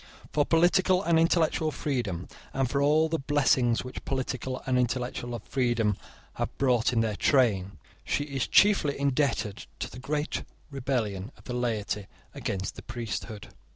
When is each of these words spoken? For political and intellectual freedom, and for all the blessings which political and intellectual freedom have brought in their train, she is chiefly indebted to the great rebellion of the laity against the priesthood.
For 0.33 0.47
political 0.47 1.03
and 1.03 1.19
intellectual 1.19 1.69
freedom, 1.69 2.27
and 2.53 2.67
for 2.67 2.81
all 2.81 3.07
the 3.07 3.19
blessings 3.19 3.83
which 3.83 4.03
political 4.03 4.63
and 4.65 4.79
intellectual 4.79 5.39
freedom 5.47 5.95
have 6.37 6.57
brought 6.57 6.91
in 6.91 7.01
their 7.01 7.15
train, 7.15 7.73
she 8.03 8.23
is 8.23 8.47
chiefly 8.47 8.99
indebted 8.99 9.67
to 9.77 9.91
the 9.91 9.99
great 9.99 10.41
rebellion 10.71 11.31
of 11.37 11.43
the 11.43 11.53
laity 11.53 12.07
against 12.33 12.75
the 12.77 12.81
priesthood. 12.81 13.49